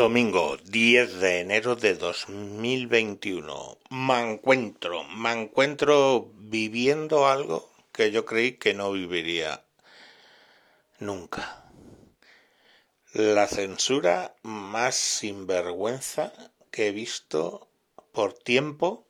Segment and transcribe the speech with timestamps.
[0.00, 3.76] Domingo 10 de enero de 2021.
[3.90, 9.62] Me encuentro, me encuentro viviendo algo que yo creí que no viviría
[11.00, 11.70] nunca.
[13.12, 16.32] La censura más sinvergüenza
[16.70, 17.68] que he visto
[18.12, 19.06] por tiempo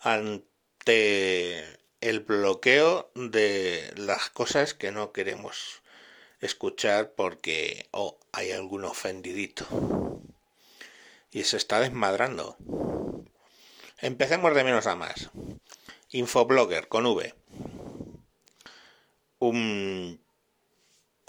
[0.00, 5.79] ante el bloqueo de las cosas que no queremos
[6.40, 9.66] escuchar porque oh, hay algún ofendidito.
[11.30, 12.56] Y se está desmadrando.
[13.98, 15.30] Empecemos de menos a más.
[16.10, 17.34] Infoblogger con V.
[19.38, 20.20] Un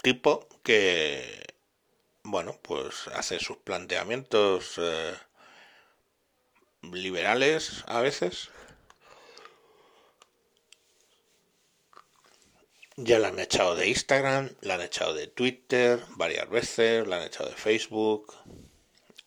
[0.02, 1.54] tipo que,
[2.24, 5.14] bueno, pues hace sus planteamientos eh,
[6.82, 8.50] liberales a veces
[12.96, 17.22] Ya la han echado de Instagram, la han echado de Twitter varias veces, la han
[17.22, 18.34] echado de Facebook.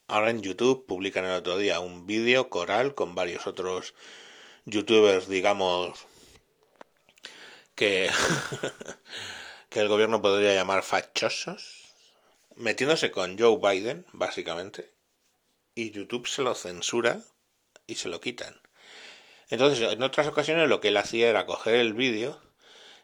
[0.08, 3.96] Ahora en YouTube publican el otro día un vídeo coral con varios otros
[4.66, 6.06] youtubers, digamos,
[7.74, 8.12] que,
[9.70, 11.86] que el gobierno podría llamar fachosos,
[12.56, 14.94] metiéndose con Joe Biden, básicamente,
[15.74, 17.24] y YouTube se lo censura
[17.88, 18.62] y se lo quitan.
[19.50, 22.45] Entonces, en otras ocasiones lo que él hacía era coger el vídeo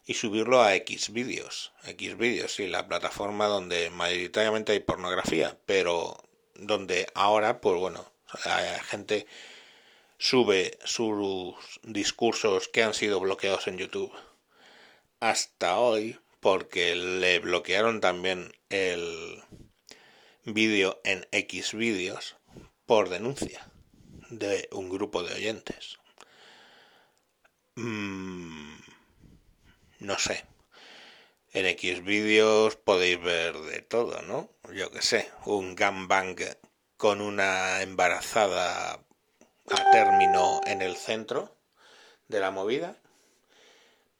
[0.05, 1.73] y subirlo a Xvideos.
[1.83, 6.17] Xvideos, sí, la plataforma donde mayoritariamente hay pornografía, pero
[6.55, 8.11] donde ahora, pues bueno,
[8.45, 9.27] hay gente
[10.17, 14.11] sube sus discursos que han sido bloqueados en YouTube.
[15.19, 19.43] Hasta hoy, porque le bloquearon también el
[20.43, 22.37] vídeo en Xvideos
[22.85, 23.71] por denuncia
[24.29, 25.99] de un grupo de oyentes.
[27.75, 28.70] Mm,
[30.01, 30.45] no sé.
[31.53, 34.49] En X vídeos podéis ver de todo, ¿no?
[34.73, 36.35] Yo que sé, un gangbang
[36.97, 41.55] con una embarazada a término en el centro
[42.27, 42.97] de la movida,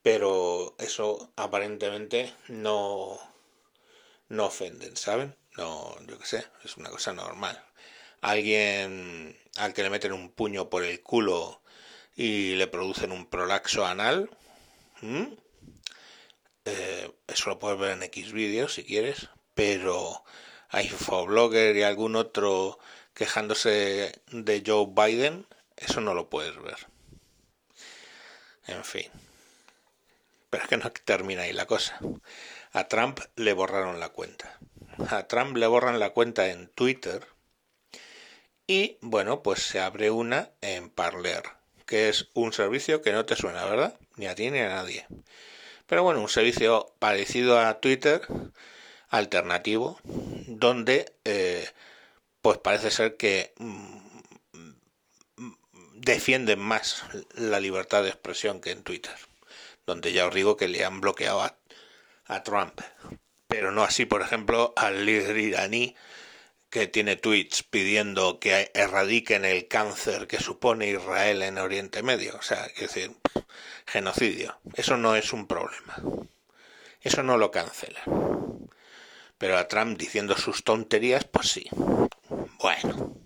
[0.02, 3.20] pero eso aparentemente no
[4.30, 5.36] no ofenden, ¿saben?
[5.58, 7.62] No, yo que sé, es una cosa normal.
[8.22, 11.62] Alguien al que le meten un puño por el culo
[12.16, 14.30] y le producen un prolaxo anal,
[16.66, 20.24] eh, eso lo puedes ver en X vídeos si quieres, pero
[20.70, 22.80] hay Infoblogger y algún otro
[23.14, 25.46] quejándose de Joe Biden,
[25.78, 26.88] eso no lo puedes ver.
[28.68, 29.12] En fin.
[30.50, 32.00] Pero es que no termina ahí la cosa.
[32.74, 34.60] A Trump le borraron la cuenta.
[35.10, 37.28] A Trump le borran la cuenta en Twitter.
[38.68, 41.44] Y bueno, pues se abre una en Parler,
[41.92, 44.00] que es un servicio que no te suena, ¿verdad?
[44.16, 45.06] Ni a ti ni a nadie.
[45.88, 48.22] Pero bueno, un servicio parecido a Twitter,
[49.10, 51.68] alternativo, donde eh,
[52.42, 53.98] pues parece ser que mm,
[55.96, 57.04] defienden más
[57.36, 59.16] la libertad de expresión que en Twitter,
[59.86, 61.58] donde ya os digo que le han bloqueado a,
[62.24, 62.80] a Trump,
[63.50, 65.98] pero no así, por ejemplo, al líder iraní
[66.72, 72.38] que tiene tweets pidiendo que erradiquen el cáncer que supone Israel en Oriente Medio.
[72.38, 73.12] O sea, es decir,
[73.86, 74.58] genocidio.
[74.74, 75.98] Eso no es un problema.
[77.02, 78.02] Eso no lo cancela.
[79.38, 81.68] Pero a Trump diciendo sus tonterías, pues sí.
[82.60, 83.18] Bueno.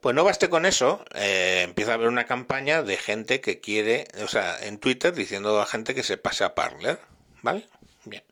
[0.00, 4.06] Pues no baste con eso, eh, empieza a haber una campaña de gente que quiere,
[4.22, 7.00] o sea, en Twitter diciendo a gente que se pase a Parler,
[7.42, 7.66] ¿vale?
[8.04, 8.22] Bien.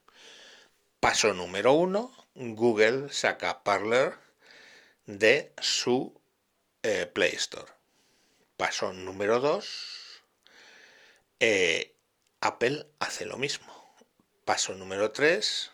[1.00, 4.12] Paso número uno, Google saca Parler
[5.06, 6.20] de su
[6.82, 7.72] eh, Play Store.
[8.58, 10.22] Paso número 2.
[11.40, 11.94] Eh,
[12.42, 13.72] Apple hace lo mismo.
[14.44, 15.70] Paso número 3.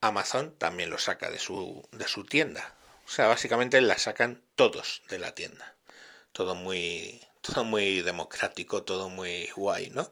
[0.00, 2.74] Amazon también lo saca de su, de su tienda.
[3.04, 5.76] O sea, básicamente la sacan todos de la tienda.
[6.32, 10.10] Todo muy, todo muy democrático, todo muy guay, ¿no?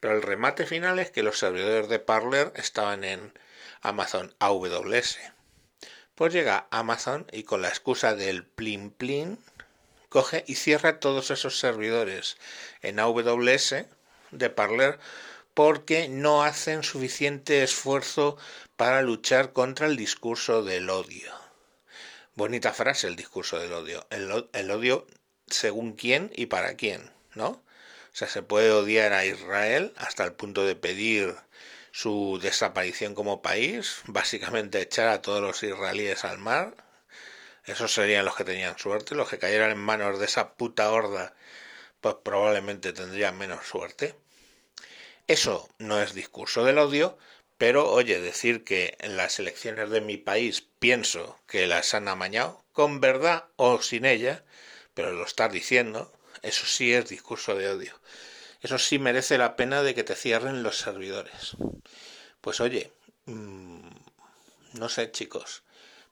[0.00, 3.32] Pero el remate final es que los servidores de Parler estaban en
[3.82, 5.18] Amazon AWS.
[6.14, 9.38] Pues llega Amazon y con la excusa del plin plin
[10.08, 12.36] coge y cierra todos esos servidores
[12.82, 13.86] en AWS
[14.32, 14.98] de Parler
[15.54, 18.36] porque no hacen suficiente esfuerzo
[18.76, 21.32] para luchar contra el discurso del odio.
[22.34, 24.06] Bonita frase el discurso del odio.
[24.10, 25.06] El, el odio
[25.46, 27.62] según quién y para quién, ¿no?
[28.12, 31.36] O sea, se puede odiar a Israel hasta el punto de pedir
[31.92, 36.74] su desaparición como país, básicamente echar a todos los israelíes al mar.
[37.64, 41.34] Esos serían los que tenían suerte, los que cayeran en manos de esa puta horda,
[42.00, 44.16] pues probablemente tendrían menos suerte.
[45.26, 47.18] Eso no es discurso del odio,
[47.58, 52.64] Pero, oye, decir que en las elecciones de mi país pienso que las han amañado,
[52.72, 54.42] con verdad o sin ella,
[54.94, 56.10] pero lo estás diciendo,
[56.42, 57.94] eso sí es discurso de odio.
[58.62, 61.56] Eso sí merece la pena de que te cierren los servidores.
[62.40, 62.92] Pues oye,
[63.26, 63.88] mmm,
[64.74, 65.62] no sé chicos,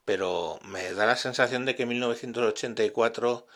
[0.05, 3.47] pero me da la sensación de que 1984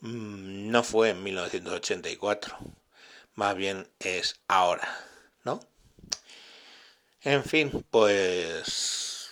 [0.00, 2.56] mmm, no fue en 1984,
[3.34, 4.88] más bien es ahora,
[5.44, 5.60] ¿no?
[7.22, 9.30] En fin, pues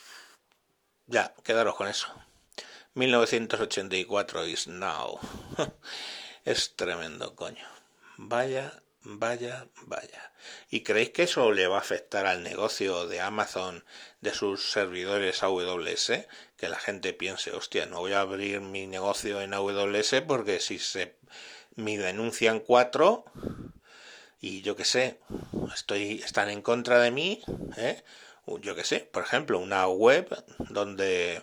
[1.07, 2.09] ya, quedaros con eso.
[2.95, 5.19] 1984 is now.
[6.45, 7.67] es tremendo, coño.
[8.17, 10.33] Vaya Vaya, vaya.
[10.71, 13.85] ¿Y creéis que eso le va a afectar al negocio de Amazon
[14.23, 16.27] de sus servidores AWS?
[16.57, 20.79] Que la gente piense, hostia, no voy a abrir mi negocio en AWS porque si
[20.79, 21.17] se
[21.77, 23.27] me denuncian cuatro
[24.41, 25.21] y yo qué sé,
[25.75, 27.43] estoy, están en contra de mí,
[27.77, 28.03] ¿eh?
[28.63, 31.43] yo qué sé, por ejemplo, una web donde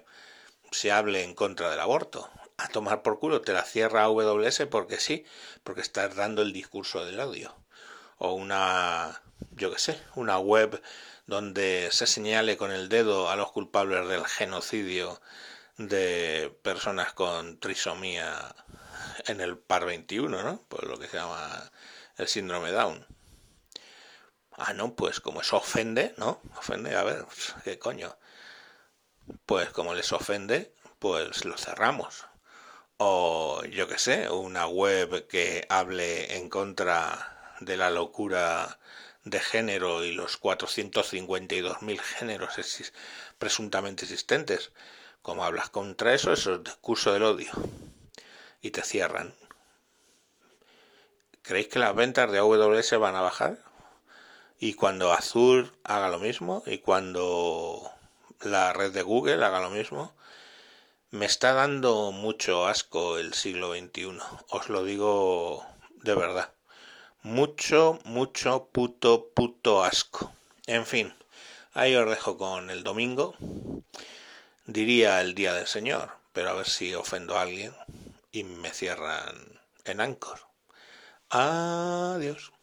[0.71, 2.27] se hable en contra del aborto
[2.63, 5.25] a tomar por culo, te la cierra AWS porque sí,
[5.63, 7.55] porque estás dando el discurso del audio.
[8.17, 9.21] O una,
[9.51, 10.81] yo qué sé, una web
[11.25, 15.21] donde se señale con el dedo a los culpables del genocidio
[15.77, 18.55] de personas con trisomía
[19.25, 20.61] en el par 21, ¿no?
[20.67, 21.71] Pues lo que se llama
[22.17, 23.05] el síndrome Down.
[24.51, 26.41] Ah, no, pues como eso ofende, ¿no?
[26.57, 27.25] Ofende, a ver,
[27.63, 28.15] ¿qué coño?
[29.45, 32.25] Pues como les ofende, pues lo cerramos
[33.03, 38.77] o yo que sé, una web que hable en contra de la locura
[39.24, 42.53] de género y los 452.000 géneros
[43.39, 44.71] presuntamente existentes.
[45.24, 47.51] Como hablas contra eso, eso es discurso del odio.
[48.62, 49.33] Y te cierran.
[51.42, 53.57] ¿Creéis que las ventas de AWS van a bajar?
[54.59, 57.81] Y cuando Azure haga lo mismo, y cuando
[58.42, 60.13] la red de Google haga lo mismo,
[61.11, 64.17] me está dando mucho asco el siglo XXI,
[64.49, 65.65] os lo digo
[66.03, 66.53] de verdad.
[67.21, 70.33] Mucho, mucho puto, puto asco.
[70.67, 71.13] En fin,
[71.73, 73.35] ahí os dejo con el domingo.
[74.65, 77.73] Diría el día del Señor, pero a ver si ofendo a alguien
[78.31, 80.39] y me cierran en Ancor.
[81.29, 82.53] Adiós.